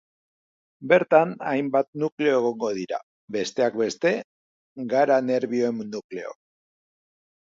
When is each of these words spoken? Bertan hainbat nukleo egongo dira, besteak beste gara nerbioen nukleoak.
Bertan 0.91 1.33
hainbat 1.49 1.89
nukleo 2.03 2.31
egongo 2.37 2.71
dira, 2.77 2.99
besteak 3.35 3.77
beste 3.83 4.15
gara 4.95 5.21
nerbioen 5.27 5.83
nukleoak. 5.97 6.39